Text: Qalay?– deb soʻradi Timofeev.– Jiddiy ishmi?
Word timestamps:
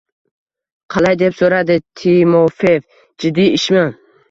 Qalay?– 0.95 1.17
deb 1.23 1.35
soʻradi 1.41 1.77
Timofeev.– 2.03 2.91
Jiddiy 3.23 3.55
ishmi? 3.63 3.89